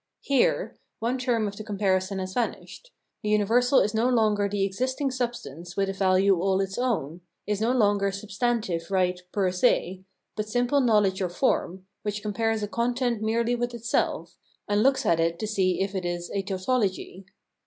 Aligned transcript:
Here 0.21 0.79
one 0.97 1.19
term 1.19 1.47
of 1.47 1.57
the 1.57 1.63
comparison 1.63 2.17
has 2.17 2.33
vanished; 2.33 2.89
the 3.21 3.29
universal 3.29 3.79
is 3.79 3.93
no 3.93 4.09
longer 4.09 4.49
the 4.49 4.63
existing 4.63 5.11
substance 5.11 5.77
with 5.77 5.89
a 5.89 5.93
value 5.93 6.41
all 6.41 6.59
its 6.59 6.79
own, 6.79 7.21
is 7.45 7.61
no 7.61 7.71
longer 7.71 8.11
substantive 8.11 8.89
right 8.89 9.19
per 9.31 9.51
se, 9.51 10.03
but 10.35 10.49
simple 10.49 10.81
knowledge 10.81 11.21
or 11.21 11.29
form, 11.29 11.85
which 12.01 12.23
compares 12.23 12.63
a 12.63 12.67
content 12.67 13.21
merely 13.21 13.53
with 13.53 13.75
itself, 13.75 14.39
and 14.67 14.81
looks 14.81 15.05
at 15.05 15.19
it 15.19 15.37
to 15.37 15.45
see 15.45 15.79
if 15.83 15.93
it 15.93 16.03
is 16.03 16.31
a 16.33 16.41
tautology. 16.41 17.23